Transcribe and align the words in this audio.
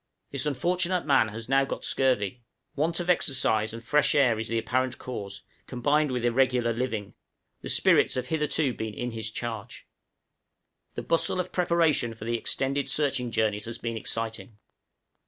This 0.31 0.47
unfortunate 0.47 1.05
man 1.05 1.27
has 1.27 1.47
now 1.47 1.63
got 1.63 1.83
scurvy; 1.83 2.41
want 2.75 2.99
of 2.99 3.07
exercise 3.07 3.71
and 3.71 3.83
fresh 3.83 4.15
air 4.15 4.39
is 4.39 4.47
the 4.47 4.57
apparent 4.57 4.97
cause, 4.97 5.43
combined 5.67 6.11
with 6.11 6.25
irregular 6.25 6.73
living; 6.73 7.13
the 7.61 7.69
spirits 7.69 8.15
have 8.15 8.25
hitherto 8.29 8.73
been 8.73 8.95
in 8.95 9.11
his 9.11 9.29
charge. 9.29 9.85
{PREPARATION 10.95 10.95
OF 10.95 10.95
SLEDGE 10.95 10.95
PARTIES.} 10.95 10.95
The 10.95 11.07
bustle 11.33 11.39
of 11.39 11.51
preparation 11.51 12.13
for 12.15 12.25
the 12.25 12.35
extended 12.35 12.89
searching 12.89 13.29
journeys 13.29 13.65
has 13.65 13.77
been 13.77 13.95
exciting. 13.95 14.57